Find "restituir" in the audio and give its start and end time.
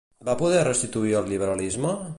0.69-1.15